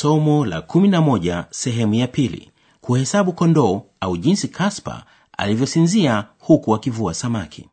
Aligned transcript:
somo 0.00 0.46
la 0.46 0.60
11 0.60 1.44
sehemu 1.50 1.94
ya 1.94 2.06
pili. 2.06 2.50
Kuhesabu 2.80 3.32
kondoo 3.32 3.82
au 4.00 4.16
jinsi 4.16 4.48
kaspa 4.48 5.04
alivyosinzia 5.38 6.24
huku 6.38 6.74
akivua 6.74 7.14
samaki. 7.14 7.68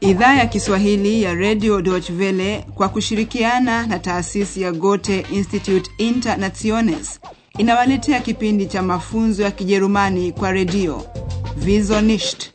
Idhaa 0.00 0.34
ya 0.34 0.46
kiswahili 0.46 1.22
ya 1.22 1.34
redio 1.34 1.82
deutschwelle 1.82 2.64
kwa 2.74 2.88
kushirikiana 2.88 3.86
na 3.86 3.98
taasisi 3.98 4.62
ya 4.62 4.72
gote 4.72 5.26
institute 5.32 5.90
internationes 5.98 7.20
inawaletea 7.58 8.20
kipindi 8.20 8.66
cha 8.66 8.82
mafunzo 8.82 9.42
ya 9.42 9.50
kijerumani 9.50 10.32
kwa 10.32 10.52
redio. 10.52 11.02
Vizonisht 11.56 12.50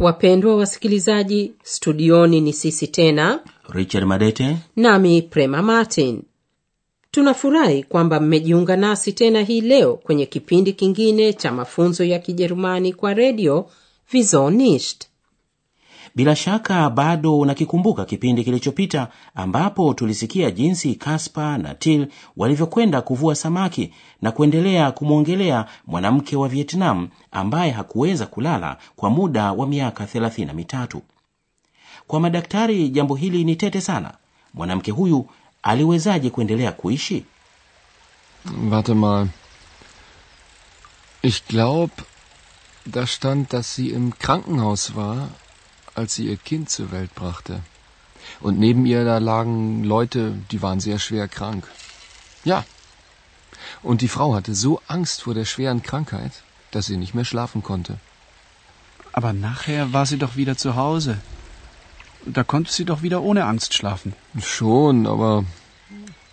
wapendwa 0.00 0.56
wasikilizaji 0.56 1.52
studioni 1.62 2.40
ni 2.40 2.52
sisi 2.52 2.88
tena 2.88 3.40
richard 3.68 4.04
madete. 4.06 4.56
Nami 4.76 5.22
prema 5.22 5.62
martin. 5.62 6.22
Tunafurahi 7.10 7.82
kwamba 7.82 8.20
mmejiunga 8.20 8.76
nasi 8.76 9.12
tena 9.12 9.42
hii 9.42 9.60
leo 9.60 9.94
kwenye 9.96 10.26
kipindi 10.26 10.72
kingine 10.72 11.32
cha 11.32 11.52
mafunzo 11.52 12.04
ya 12.04 12.18
kijerumani 12.18 12.92
kwa 12.92 13.14
redio 13.14 13.70
vizonisht 14.12 15.04
bila 16.14 16.36
shaka 16.36 16.90
bado 16.90 17.38
unakikumbuka 17.38 18.04
kipindi 18.04 18.44
kilichopita 18.44 19.08
ambapo 19.34 19.94
tulisikia 19.94 20.50
jinsi 20.50 20.94
kaspa 20.94 21.58
na 21.58 21.74
til 21.74 22.06
walivyokwenda 22.36 23.02
kuvua 23.02 23.34
samaki 23.34 23.92
na 24.22 24.32
kuendelea 24.32 24.92
kumwongelea 24.92 25.64
mwanamke 25.86 26.36
wa 26.36 26.48
vietnam 26.48 27.08
ambaye 27.30 27.70
hakuweza 27.70 28.26
kulala 28.26 28.76
kwa 28.96 29.10
muda 29.10 29.52
wa 29.52 29.66
miaka 29.66 30.06
thelathini 30.06 30.46
na 30.46 30.54
mitatu 30.54 31.02
kwa 32.08 32.20
madaktari 32.20 32.88
jambo 32.88 33.14
hili 33.16 33.44
ni 33.44 33.56
tete 33.56 33.80
sana 33.80 34.14
mwanamke 34.54 34.90
huyu 34.90 35.26
aliwezaje 35.62 36.30
kuendelea 36.30 36.72
kuishi 36.72 37.24
Warte 38.70 38.94
mal. 38.94 39.28
Ich 41.22 41.46
glaube, 41.46 41.92
da 42.84 43.06
stand, 43.06 43.52
dass 43.52 43.74
sie 43.74 43.90
im 43.90 44.18
Krankenhaus 44.18 44.94
war, 44.94 45.28
als 45.94 46.14
sie 46.14 46.26
ihr 46.26 46.36
Kind 46.36 46.70
zur 46.70 46.92
Welt 46.92 47.14
brachte. 47.14 47.60
Und 48.40 48.58
neben 48.58 48.86
ihr 48.86 49.04
da 49.04 49.18
lagen 49.18 49.84
Leute, 49.84 50.34
die 50.50 50.62
waren 50.62 50.80
sehr 50.80 50.98
schwer 50.98 51.28
krank. 51.28 51.64
Ja. 52.44 52.64
Und 53.82 54.00
die 54.00 54.08
Frau 54.08 54.34
hatte 54.34 54.54
so 54.54 54.80
Angst 54.86 55.22
vor 55.22 55.34
der 55.34 55.44
schweren 55.44 55.82
Krankheit, 55.82 56.32
dass 56.70 56.86
sie 56.86 56.96
nicht 56.96 57.14
mehr 57.14 57.24
schlafen 57.24 57.62
konnte. 57.62 57.98
Aber 59.12 59.32
nachher 59.32 59.92
war 59.92 60.06
sie 60.06 60.18
doch 60.18 60.36
wieder 60.36 60.56
zu 60.56 60.76
Hause. 60.76 61.18
Da 62.24 62.44
konnte 62.44 62.72
sie 62.72 62.84
doch 62.84 63.02
wieder 63.02 63.22
ohne 63.22 63.44
Angst 63.44 63.74
schlafen. 63.74 64.12
Schon, 64.42 65.06
aber 65.06 65.44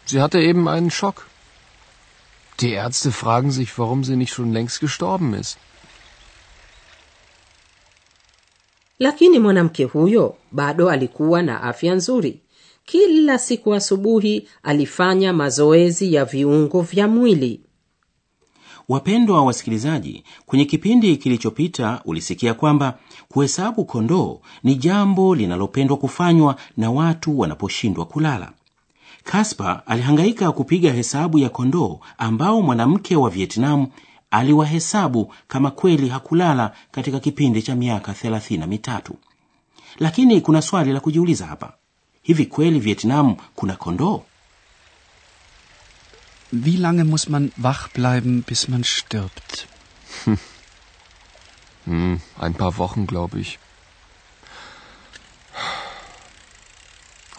sie 0.06 0.22
hatte 0.22 0.40
eben 0.42 0.68
einen 0.68 0.92
Schock. 0.92 1.28
Die 2.60 2.72
Ärzte 2.72 3.12
fragen 3.12 3.52
sich, 3.52 3.78
warum 3.78 4.04
sie 4.04 4.16
nicht 4.16 4.34
schon 4.34 4.54
längst 4.54 4.80
gestorben 4.80 5.34
ist. 5.34 5.58
lakini 9.00 9.40
mwanamke 9.40 9.84
huyo 9.84 10.36
bado 10.52 10.90
alikuwa 10.90 11.42
na 11.42 11.64
afya 11.64 11.96
nzuri 11.96 12.40
kila 12.86 13.40
siku 13.40 13.74
asubuhi 13.76 14.48
alifanya 14.64 15.34
mazoezi 15.34 16.14
ya 16.14 16.26
viungo 16.26 16.82
vya 16.82 17.08
mwili 17.08 17.60
wapendwa 18.90 19.44
wasikilizaji 19.46 20.24
kwenye 20.46 20.66
kipindi 20.66 21.18
kilichopita 21.18 22.02
ulisikia 22.06 22.54
kwamba 22.54 22.98
kuhesabu 23.30 23.86
kondoo 23.86 24.40
ni 24.64 24.76
jambo 24.76 25.36
linalopendwa 25.36 25.98
kufanywa 25.98 26.56
na 26.78 26.92
watu 26.92 27.40
wanaposhindwa 27.40 28.06
kulala. 28.06 28.52
Kaspa 29.24 29.88
alihangaika 29.88 30.52
kupiga 30.52 30.92
hesabu 30.94 31.40
ya 31.40 31.50
kondoo 31.50 32.00
ambao 32.18 32.62
mwanamke 32.62 33.16
wa 33.16 33.30
vietnam 33.30 33.88
aliwahesabu 34.32 35.34
kama 35.48 35.72
kweli 35.72 36.10
hakulala 36.10 36.74
katika 36.92 37.20
kipindi 37.20 37.62
cha 37.62 37.76
miaka 37.76 38.14
thelathini 38.14 38.60
na 38.60 38.68
mitatu. 38.68 39.16
Lakini 40.00 40.42
kuna 40.42 40.62
swali 40.62 40.92
la 40.94 41.00
kujiuliza 41.00 41.46
hapa. 41.46 41.74
Hivi 42.22 42.46
kweli 42.46 42.80
vietnam 42.80 43.36
kuna 43.56 43.76
kondoo 43.76 44.22
Wie 46.64 46.78
lange 46.78 47.04
muss 47.04 47.28
man 47.28 47.52
wach 47.58 47.90
bleiben, 47.90 48.44
bis 48.44 48.68
man 48.68 48.84
stirbt? 48.84 49.68
Hm, 51.88 52.20
ein 52.40 52.56
paar 52.56 52.78
Wochen, 52.78 53.06
glaube 53.06 53.40
ich. 53.40 53.60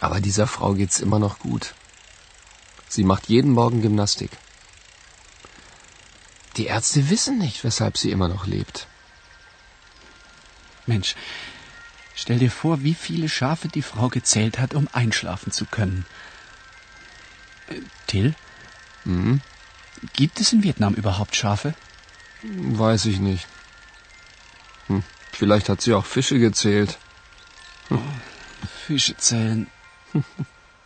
Aber 0.00 0.20
dieser 0.20 0.46
Frau 0.46 0.74
geht's 0.74 1.00
immer 1.00 1.18
noch 1.18 1.40
gut. 1.40 1.74
Sie 2.88 3.02
macht 3.02 3.26
jeden 3.28 3.50
Morgen 3.50 3.82
Gymnastik. 3.82 4.30
Die 6.58 6.66
Ärzte 6.66 7.10
wissen 7.10 7.38
nicht, 7.38 7.64
weshalb 7.64 7.98
sie 7.98 8.12
immer 8.12 8.28
noch 8.28 8.46
lebt. 8.46 8.86
Mensch, 10.86 11.16
stell 12.14 12.38
dir 12.38 12.52
vor, 12.52 12.84
wie 12.84 12.94
viele 12.94 13.28
Schafe 13.28 13.66
die 13.66 13.82
Frau 13.82 14.08
gezählt 14.08 14.60
hat, 14.60 14.74
um 14.74 14.88
einschlafen 14.92 15.50
zu 15.50 15.64
können. 15.64 16.06
Äh, 17.66 17.80
Till, 18.06 18.36
Hm? 19.06 19.40
gibt 20.12 20.40
es 20.40 20.52
in 20.52 20.62
Vietnam 20.62 20.94
überhaupt 20.94 21.34
Schafe? 21.36 21.74
Weiß 22.82 23.06
ich 23.06 23.18
nicht. 23.18 23.46
Hm, 24.88 25.02
vielleicht 25.32 25.68
hat 25.68 25.80
sie 25.80 25.94
auch 25.94 26.04
Fische 26.04 26.38
gezählt. 26.38 26.98
Fische 28.86 29.16
zählen. 29.16 29.66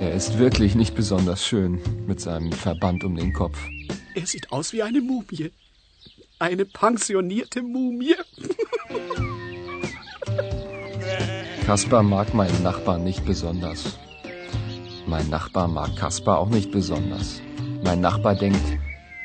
Er 0.00 0.14
ist 0.14 0.38
wirklich 0.38 0.76
nicht 0.76 0.94
besonders 0.94 1.44
schön 1.44 1.80
mit 2.06 2.20
seinem 2.20 2.52
Verband 2.52 3.02
um 3.02 3.16
den 3.16 3.32
Kopf. 3.32 3.58
Er 4.14 4.26
sieht 4.26 4.52
aus 4.52 4.72
wie 4.72 4.82
eine 4.82 5.00
Mumie. 5.00 5.50
Eine 6.38 6.64
pensionierte 6.64 7.62
Mumie. 7.62 8.14
Kaspar 11.66 12.04
mag 12.04 12.32
meinen 12.32 12.62
Nachbarn 12.62 13.02
nicht 13.02 13.24
besonders. 13.24 13.98
Mein 15.04 15.28
Nachbar 15.28 15.66
mag 15.66 15.96
Kaspar 15.96 16.38
auch 16.38 16.48
nicht 16.48 16.70
besonders. 16.70 17.42
Mein 17.82 18.00
Nachbar 18.00 18.36
denkt, 18.36 18.62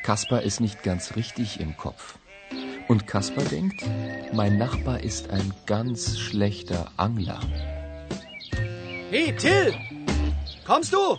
Kaspar 0.02 0.42
ist 0.42 0.60
nicht 0.60 0.82
ganz 0.82 1.14
richtig 1.14 1.60
im 1.60 1.76
Kopf. 1.76 2.18
Und 2.92 3.06
Kaspar 3.06 3.44
denkt, 3.44 3.82
mein 4.34 4.58
Nachbar 4.58 5.00
ist 5.00 5.30
ein 5.30 5.54
ganz 5.64 6.18
schlechter 6.18 6.92
Angler. 6.98 7.40
Hey, 9.08 9.34
Till! 9.34 9.74
Kommst 10.66 10.92
du? 10.92 11.18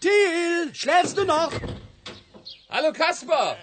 Till, 0.00 0.74
schläfst 0.74 1.16
du 1.16 1.24
noch? 1.24 1.52
Hallo 2.68 2.92
Kasper! 2.92 3.56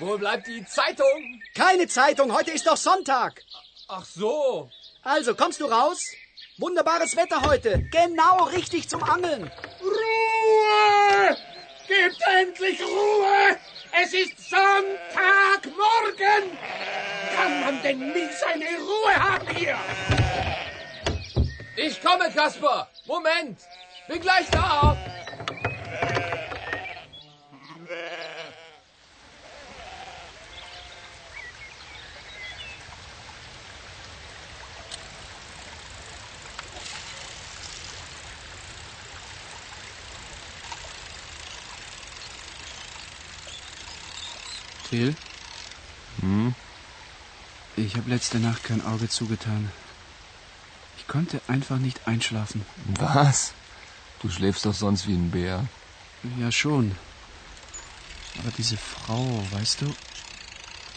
Wo 0.00 0.18
bleibt 0.18 0.48
die 0.48 0.66
Zeitung? 0.66 1.40
Keine 1.54 1.86
Zeitung, 1.86 2.34
heute 2.34 2.50
ist 2.50 2.66
doch 2.66 2.76
Sonntag. 2.76 3.40
Ach 3.86 4.04
so. 4.04 4.68
Also, 5.04 5.36
kommst 5.36 5.60
du 5.60 5.66
raus? 5.66 6.02
Wunderbares 6.56 7.14
Wetter 7.14 7.42
heute. 7.42 7.88
Genau 7.92 8.42
richtig 8.46 8.88
zum 8.88 9.04
Angeln. 9.04 9.48
Ruhe! 9.80 11.36
Gebt 11.86 12.18
endlich 12.40 12.82
Ruhe! 12.82 13.56
Es 13.92 14.12
ist 14.12 14.50
Sonntagmorgen! 14.50 16.58
Kann 17.34 17.60
man 17.60 17.82
denn 17.82 18.12
nie 18.12 18.28
seine 18.32 18.66
Ruhe 18.78 19.14
haben 19.14 19.48
hier? 19.56 19.78
Ich 21.76 22.02
komme, 22.02 22.30
Kasper. 22.30 22.88
Moment. 23.06 23.60
Bin 24.08 24.20
gleich 24.20 24.50
da. 24.50 24.96
Till? 44.90 45.14
Hm? 46.20 46.54
Ich 47.76 47.96
habe 47.96 48.10
letzte 48.10 48.38
Nacht 48.40 48.64
kein 48.64 48.84
Auge 48.84 49.08
zugetan. 49.08 49.70
Ich 50.98 51.06
konnte 51.06 51.40
einfach 51.46 51.78
nicht 51.78 52.06
einschlafen. 52.06 52.64
Was? 52.98 53.52
Du 54.20 54.28
schläfst 54.28 54.64
doch 54.66 54.74
sonst 54.74 55.06
wie 55.06 55.14
ein 55.14 55.30
Bär. 55.30 55.64
Ja, 56.38 56.50
schon. 56.50 56.96
Aber 58.38 58.50
diese 58.56 58.76
Frau, 58.76 59.42
weißt 59.52 59.82
du? 59.82 59.94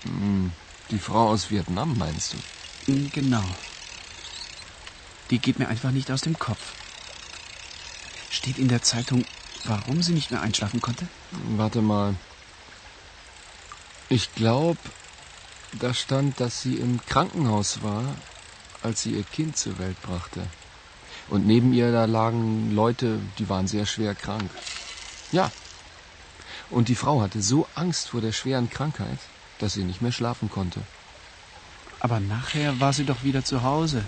Hm, 0.04 0.52
die 0.90 0.98
Frau 1.00 1.30
aus 1.30 1.52
Vietnam, 1.52 1.98
meinst 1.98 2.34
du? 2.34 2.38
Hm, 2.92 3.12
Genau. 3.14 3.44
Die 5.30 5.40
geht 5.40 5.60
mir 5.60 5.70
einfach 5.70 5.92
nicht 5.92 6.12
aus 6.12 6.22
dem 6.22 6.38
Kopf. 6.38 6.74
Steht 8.30 8.58
in 8.58 8.68
der 8.68 8.82
Zeitung, 8.82 9.24
warum 9.64 10.02
sie 10.02 10.12
nicht 10.12 10.30
mehr 10.32 10.42
einschlafen 10.42 10.82
konnte? 10.82 11.08
Warte 11.56 11.82
mal. 11.82 12.16
Ich 14.12 14.36
glaube, 14.36 14.78
da 15.80 15.94
stand, 15.94 16.42
dass 16.42 16.62
sie 16.62 16.76
im 16.76 17.00
Krankenhaus 17.06 17.82
war, 17.82 18.04
als 18.84 19.04
sie 19.04 19.12
ihr 19.12 19.24
Kind 19.24 19.56
zur 19.56 19.80
Welt 19.80 19.96
brachte. 20.02 20.42
Und 21.30 21.48
neben 21.48 21.72
ihr 21.72 21.94
da 21.94 22.04
lagen 22.04 22.76
Leute, 22.76 23.20
die 23.40 23.48
waren 23.48 23.68
sehr 23.68 23.86
schwer 23.86 24.14
krank. 24.14 24.50
Ja. 25.32 25.50
Und 26.70 26.90
die 26.90 26.96
Frau 26.96 27.22
hatte 27.22 27.42
so 27.42 27.68
Angst 27.74 28.10
vor 28.10 28.20
der 28.20 28.34
schweren 28.34 28.70
Krankheit, 28.70 29.20
dass 29.60 29.76
sie 29.76 29.86
nicht 29.86 30.02
mehr 30.02 30.12
schlafen 30.12 30.50
konnte. 30.50 30.82
Aber 32.02 32.20
nachher 32.20 32.82
war 32.82 32.92
sie 32.92 33.06
doch 33.06 33.24
wieder 33.24 33.46
zu 33.46 33.64
Hause. 33.64 34.04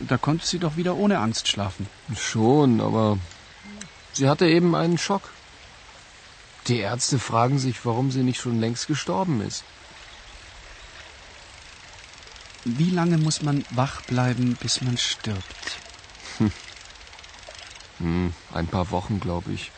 Da 0.00 0.18
konnte 0.18 0.44
sie 0.44 0.58
doch 0.58 0.76
wieder 0.76 0.96
ohne 0.96 1.20
Angst 1.20 1.46
schlafen. 1.46 1.86
Schon, 2.16 2.80
aber 2.80 3.16
sie 4.12 4.28
hatte 4.28 4.48
eben 4.48 4.74
einen 4.74 4.98
Schock. 4.98 5.30
Die 6.68 6.78
Ärzte 6.80 7.18
fragen 7.18 7.58
sich, 7.58 7.84
warum 7.84 8.10
sie 8.10 8.22
nicht 8.22 8.40
schon 8.40 8.60
längst 8.60 8.86
gestorben 8.86 9.40
ist. 9.40 9.64
Wie 12.64 12.90
lange 12.90 13.16
muss 13.16 13.40
man 13.40 13.64
wach 13.70 14.02
bleiben, 14.02 14.56
bis 14.56 14.82
man 14.82 14.98
stirbt? 14.98 15.78
Hm, 17.98 18.32
ein 18.52 18.68
paar 18.68 18.90
Wochen, 18.92 19.18
glaube 19.18 19.52
ich. 19.52 19.72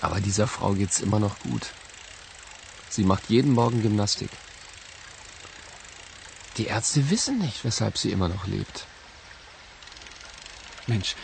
Aber 0.00 0.20
dieser 0.20 0.46
Frau 0.46 0.74
geht's 0.74 1.00
immer 1.00 1.18
noch 1.18 1.40
gut. 1.40 1.72
Sie 2.88 3.02
macht 3.02 3.28
jeden 3.28 3.52
Morgen 3.52 3.82
Gymnastik. 3.82 4.30
Die 6.58 6.66
Ärzte 6.66 7.10
wissen 7.10 7.38
nicht, 7.38 7.64
weshalb 7.64 7.98
sie 7.98 8.12
immer 8.12 8.28
noch 8.28 8.46
lebt. 8.46 8.86
Mensch, 10.86 11.16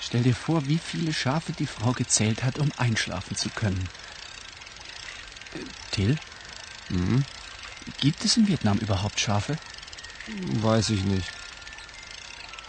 stell 0.00 0.22
dir 0.22 0.34
vor, 0.34 0.66
wie 0.66 0.78
viele 0.78 1.12
Schafe 1.12 1.52
die 1.52 1.66
Frau 1.66 1.92
gezählt 1.92 2.42
hat, 2.42 2.58
um 2.58 2.72
einschlafen 2.76 3.36
zu 3.36 3.48
können. 3.50 3.88
Till? 5.90 6.18
Hm? 6.88 7.24
Gibt 8.00 8.24
es 8.24 8.36
in 8.36 8.48
Vietnam 8.48 8.78
überhaupt 8.78 9.18
Schafe? 9.18 9.58
Weiß 10.62 10.90
ich 10.90 11.02
nicht. 11.02 11.28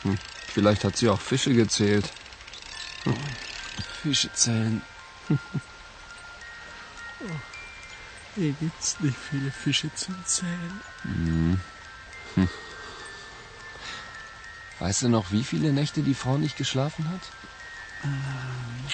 Hm, 0.04 0.18
vielleicht 0.48 0.83
hat 0.83 0.98
sie 0.98 1.10
auch 1.10 1.19
Fische 1.19 1.54
gezählt. 1.54 2.10
Fische 4.01 4.31
zählen. 4.33 4.81
oh, 5.30 5.38
hier 8.36 8.54
gibt's 8.54 9.00
nicht 9.00 9.18
viele 9.18 9.51
Fische 9.51 9.94
zum 9.94 10.16
Zählen. 10.25 10.81
Hm. 11.04 11.60
Hm. 12.36 12.50
Weißt 14.81 15.04
du 15.04 15.10
noch, 15.10 15.31
wie 15.31 15.44
viele 15.44 15.74
Nächte 15.74 16.01
die 16.01 16.16
Frau 16.16 16.39
nicht 16.39 16.57
geschlafen 16.57 17.07
hat? 17.07 17.22
Ähm, 18.04 18.88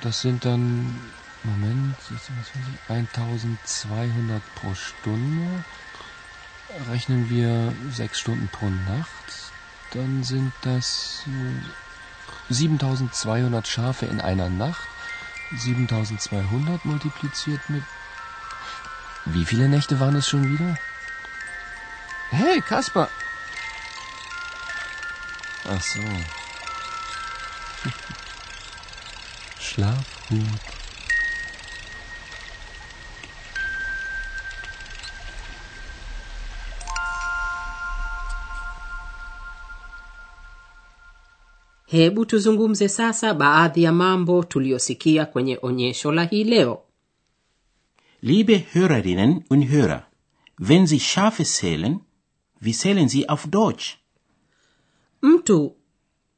Das 0.00 0.22
sind 0.22 0.44
dann, 0.44 0.98
Moment, 1.44 1.96
1200 2.88 4.42
pro 4.56 4.74
Stunde. 4.74 5.64
Rechnen 6.90 7.30
wir 7.30 7.72
sechs 7.90 8.20
Stunden 8.20 8.48
pro 8.48 8.68
Nacht, 8.68 9.52
dann 9.92 10.22
sind 10.22 10.52
das 10.62 11.24
äh, 11.26 12.52
7200 12.52 13.66
Schafe 13.66 14.06
in 14.06 14.20
einer 14.20 14.48
Nacht. 14.48 14.86
7200 15.56 16.84
multipliziert 16.84 17.70
mit. 17.70 17.82
Wie 19.24 19.46
viele 19.46 19.68
Nächte 19.68 19.98
waren 19.98 20.14
es 20.16 20.28
schon 20.28 20.52
wieder? 20.52 20.76
Hey, 22.30 22.60
Kasper! 22.60 23.08
Ach 25.64 25.80
so. 25.80 26.00
Schlaf 29.60 30.04
Hebu 41.90 42.24
tuzungumze 42.26 42.88
sasa 42.88 43.34
baadhi 43.34 43.82
ya 43.82 43.92
mambo 43.92 44.44
tuliyosikia 44.44 45.26
kwenye 45.26 45.58
onyesho 45.62 46.12
la 46.12 46.24
hii 46.24 46.44
leo. 46.44 46.82
Liebe 48.22 48.66
Hörerinnen 48.74 49.42
und 49.50 49.70
Hörer, 49.70 50.02
wenn 50.58 50.86
Sie 50.86 50.98
Schafe 51.00 51.44
zählen, 51.44 51.98
wie 52.60 52.72
zählen 52.72 53.08
Sie 53.08 53.26
auf 53.28 53.46
Deutsch? 53.46 53.96
Mtu 55.22 55.76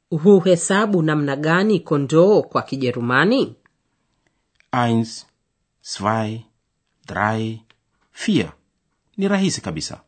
huhesabu 0.09 1.01
namna 1.01 1.35
gani 1.35 1.79
kondoo 1.79 2.41
kwa 2.43 2.61
Kijerumani? 2.61 3.55
Eins, 4.71 5.25
zwei, 5.81 6.45
drei, 7.07 7.61
vier. 8.11 8.51
Ni 9.17 9.27
rahisi 9.27 9.61
kabisa. 9.61 10.01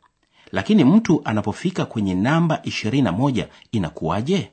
Lakini 0.51 0.83
mtu 0.83 1.21
anapofika 1.25 1.85
kwenye 1.85 2.15
namba 2.15 2.55
21 2.55 3.47
inakuwaje? 3.71 4.51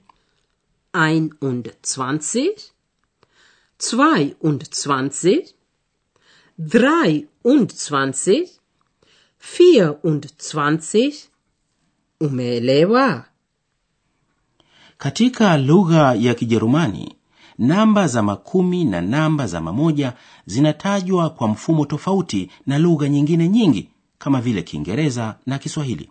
Einundzwanzig, 0.93 2.57
zweiundzwanzig, 3.79 5.45
23, 6.59 8.49
24. 9.41 11.13
Umeelewa? 12.21 13.25
Katika 14.99 15.57
lugha 15.57 16.15
ya 16.15 16.35
Kijerumani, 16.35 17.17
namba 17.59 18.07
za 18.09 18.23
makumi 18.23 18.85
na 18.85 19.01
namba 19.01 19.47
za 19.47 19.61
mamoja 19.61 20.13
zinatajwa 20.47 21.31
kwa 21.31 21.49
mfumo 21.49 21.85
tofauti 21.87 22.51
na 22.67 22.79
lugha 22.79 23.09
nyingine 23.09 23.49
nyingi 23.49 23.89
kama 24.19 24.41
vile 24.41 24.63
Kiingereza 24.63 25.39
na 25.47 25.59
Kiswahili. 25.59 26.11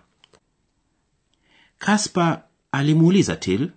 kaspa 1.85 2.27
alimuuliza 2.71 3.35
til 3.35 3.71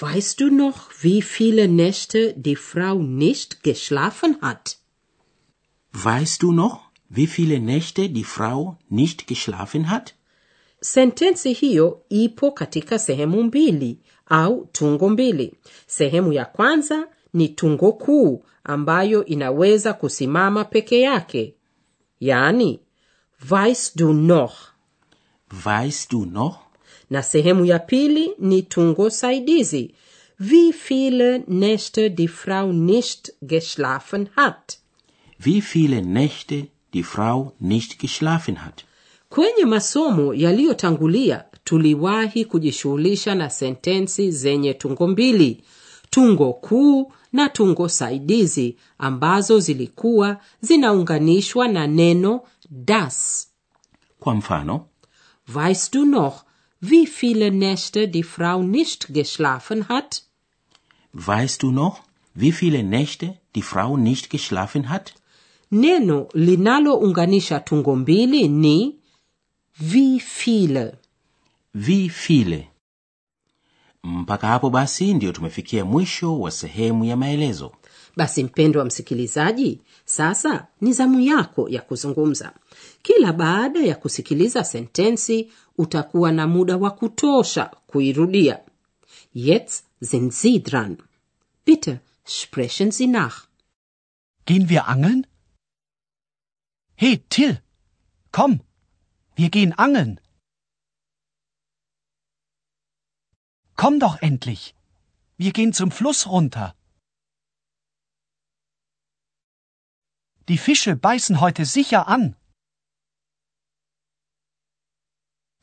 Weißt 0.00 0.40
du 0.40 0.46
noch, 0.50 0.78
wie 1.02 1.22
viele 1.22 1.64
Nächte 1.68 2.34
die 2.36 2.56
Frau 2.56 2.96
nicht 3.02 3.62
geschlafen 3.68 4.32
hat? 4.42 4.66
weißt 6.04 6.42
du 6.42 6.52
noch 6.52 6.80
wie 7.08 7.26
viele 7.26 7.60
nächte 7.60 8.08
die 8.10 8.24
frau 8.24 8.76
nicht 8.88 9.26
geschlafen 9.26 9.90
hat 9.90 10.14
Sentensi 10.80 11.52
hiyo 11.54 12.02
ipo 12.08 12.50
katika 12.52 12.98
sehemu 12.98 13.42
mbili 13.42 13.98
au 14.26 14.68
tungo 14.72 15.08
mbili. 15.08 15.54
Sehemu 15.86 16.32
ya 16.32 16.44
kwanza 16.44 17.08
ni 17.32 17.48
tungo 17.48 17.92
kuu 17.92 18.44
ambayo 18.64 19.24
inaweza 19.24 19.92
kusimama 19.92 20.64
peke 20.64 21.00
yake, 21.00 21.54
yaani 22.20 22.80
weißt 23.50 23.96
du 23.98 24.12
noch, 24.12 24.54
weißt 25.64 26.10
du 26.12 26.24
noch 26.26 26.65
na 27.10 27.22
sehemu 27.22 27.64
ya 27.64 27.78
pili 27.78 28.30
ni 28.38 28.62
tungo 28.62 29.10
saidizi, 29.10 29.94
wie 30.40 30.72
viele 30.72 31.38
Nächte 31.48 32.10
die 32.10 32.28
Frau 32.28 32.72
nicht 32.72 33.32
geschlafen 33.42 34.28
hat. 34.36 34.78
wie 35.38 35.60
viele 35.60 36.00
nächte 36.02 36.66
die 36.94 37.02
frau 37.02 37.52
nicht 37.60 37.98
geschlafen 37.98 38.56
hat 38.64 38.84
Kwenye 39.28 39.64
masomo 39.64 40.34
yaliyotangulia 40.34 41.44
tuliwahi 41.64 42.44
kujishughulisha 42.44 43.34
na 43.34 43.50
sentensi 43.50 44.30
zenye 44.30 44.74
tungo 44.74 45.06
mbili, 45.06 45.62
tungo 46.10 46.52
kuu 46.52 47.12
na 47.32 47.48
tungo 47.48 47.88
saidizi 47.88 48.76
ambazo 48.98 49.60
zilikuwa 49.60 50.40
zinaunganishwa 50.60 51.68
na 51.68 51.86
neno 51.86 52.40
das. 52.70 53.48
kwa 54.20 54.34
mfano 54.34 54.86
Weißt 55.54 55.92
du 55.94 56.04
noch, 56.04 56.34
wie 56.80 57.06
viele 57.06 57.50
Nächte 57.50 58.08
die 58.08 58.22
Frau 58.22 58.62
nicht 58.62 59.14
geschlafen 59.14 59.88
hat? 59.88 60.22
weißt 61.12 61.62
du 61.62 61.70
noch 61.70 62.02
wie 62.34 62.52
viele 62.52 62.82
nächte 62.82 63.38
die 63.54 63.62
frau 63.62 63.96
nicht 63.96 64.28
geschlafen 64.30 64.88
hat 64.90 65.14
Neno 65.70 66.28
linalounganisha 66.34 67.60
tungo 67.60 67.96
mbili 67.96 68.48
ni 68.48 68.94
wie 69.78 70.20
viele. 70.20 70.98
wie 71.72 72.08
viele 72.10 72.66
mpaka 74.02 74.46
hapo 74.46 74.70
basi 74.70 75.14
ndiyo 75.14 75.32
tumefikia 75.32 75.84
mwisho 75.84 76.40
wa 76.40 76.50
sehemu 76.50 77.04
ya 77.04 77.16
maelezo 77.16 77.72
Basi 78.16 78.44
mpendwa 78.44 78.84
msikilizaji, 78.84 79.80
sasa 80.04 80.66
ni 80.80 80.92
zamu 80.92 81.20
yako 81.20 81.68
ya 81.68 81.82
kuzungumza. 81.82 82.52
Kila 83.02 83.32
baada 83.32 83.80
ya 83.80 83.94
kusikiliza 83.94 84.64
sentensi 84.64 85.52
utakuwa 85.78 86.32
na 86.32 86.46
muda 86.46 86.76
wa 86.76 86.90
kutosha 86.90 87.64
kuirudia. 87.86 88.60
Jetzt 89.34 89.84
sind 90.00 90.32
Sie 90.32 90.58
dran. 90.58 90.96
Bitte 91.66 91.98
sprechen 92.24 92.90
Sie 92.90 93.06
nach. 93.06 93.46
Gehen 94.46 94.68
wir 94.68 94.86
angeln? 94.88 95.26
Hey, 96.94 97.16
Till, 97.28 97.56
komm, 98.32 98.60
wir 99.36 99.50
gehen 99.50 99.72
angeln. 99.78 100.20
Komm 103.76 103.98
doch 104.00 104.22
endlich. 104.22 104.74
Wir 105.36 105.52
gehen 105.52 105.72
zum 105.74 105.90
Fluss 105.90 106.26
runter. 106.26 106.74
Die 110.48 110.58
Fische 110.58 110.94
beißen 110.94 111.40
heute 111.40 111.64
sicher 111.64 112.06
an. 112.06 112.36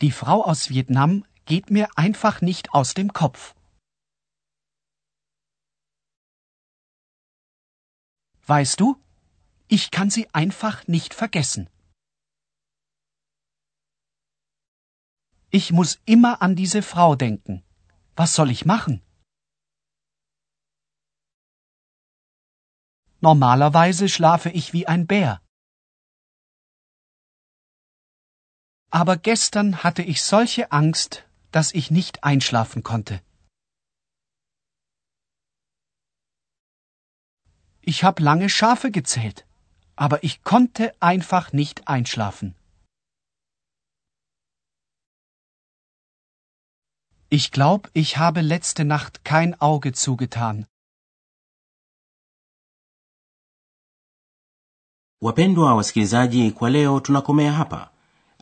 Die 0.01 0.11
Frau 0.11 0.43
aus 0.43 0.69
Vietnam 0.69 1.25
geht 1.45 1.69
mir 1.69 1.87
einfach 1.97 2.41
nicht 2.41 2.73
aus 2.73 2.93
dem 2.93 3.13
Kopf. 3.13 3.55
Weißt 8.45 8.81
du, 8.81 9.01
ich 9.69 9.89
kann 9.89 10.09
sie 10.09 10.27
einfach 10.33 10.85
nicht 10.87 11.13
vergessen. 11.13 11.69
Ich 15.49 15.71
muss 15.71 16.01
immer 16.05 16.41
an 16.41 16.57
diese 16.57 16.81
Frau 16.81 17.15
denken. 17.15 17.63
Was 18.17 18.33
soll 18.33 18.51
ich 18.51 18.65
machen? 18.65 19.01
Normalerweise 23.23 24.09
schlafe 24.09 24.49
ich 24.49 24.73
wie 24.73 24.85
ein 24.85 25.07
Bär. 25.07 25.41
Aber 28.89 29.15
gestern 29.15 29.81
hatte 29.81 30.01
ich 30.01 30.21
solche 30.21 30.73
Angst, 30.73 31.23
dass 31.53 31.73
ich 31.73 31.89
nicht 31.89 32.25
einschlafen 32.25 32.83
konnte. 32.83 33.21
Ich 37.79 38.03
habe 38.03 38.21
lange 38.21 38.49
Schafe 38.49 38.91
gezählt, 38.91 39.47
aber 39.95 40.21
ich 40.25 40.43
konnte 40.43 40.93
einfach 40.99 41.53
nicht 41.53 41.87
einschlafen. 41.87 42.55
Ich 47.29 47.51
glaube, 47.51 47.89
ich 47.93 48.17
habe 48.17 48.41
letzte 48.41 48.83
Nacht 48.83 49.23
kein 49.23 49.59
Auge 49.61 49.93
zugetan. 49.93 50.67
Wapendwa 55.23 55.75
wasikilizaji 55.75 56.51
kwa 56.51 56.69
leo 56.69 56.99
tunakomea 56.99 57.53
hapa 57.53 57.89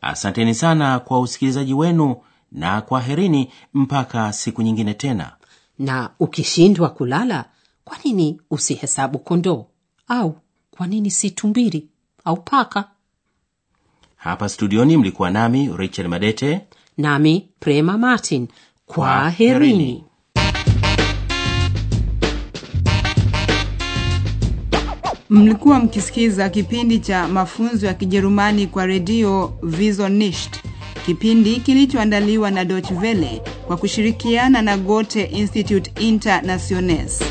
asanteni 0.02 0.56
sana 0.56 1.00
kwa 1.00 1.20
usikilizaji 1.20 1.74
wenu 1.74 2.16
na 2.52 2.82
kwaherini 2.82 3.52
mpaka 3.74 4.34
siku 4.34 4.62
nyingine 4.62 4.94
tena 4.94 5.32
Na 5.80 6.10
ukishindwa 6.20 6.90
kulala, 6.90 7.46
kwa 7.86 7.98
nini 8.04 8.42
usihesabu 8.52 9.20
kondoo? 9.20 9.66
Au 10.08 10.36
kwa 10.72 10.88
nini 10.88 11.12
si 11.12 11.32
tumbiri 11.32 11.88
au 12.26 12.38
paka? 12.42 12.90
hapa 14.16 14.50
studioni 14.50 14.98
mlikuwa 14.98 15.32
nami 15.32 15.70
richard 15.78 16.10
madete 16.10 16.62
Nami 16.98 17.50
Prema 17.60 17.98
Martin. 17.98 18.48
Kwaherini. 18.86 20.04
Mlikuwa 25.32 25.80
mkisikiza 25.80 26.50
kipindi 26.50 27.00
cha 27.00 27.28
mafunzo 27.28 27.88
ya 27.88 27.94
Kijerumani 27.94 28.68
kwa 28.68 28.86
redio 28.86 29.54
Visionisht, 29.64 30.56
kipindi 31.06 31.56
kilichoandaliwa 31.60 32.52
na 32.52 32.66
Deutsche 32.66 32.94
Welle 32.94 33.42
kwa 33.68 33.78
kushirikiana 33.78 34.62
na 34.62 34.78
Goethe 34.78 35.24
Institut 35.24 36.00
Internationales. 36.02 37.22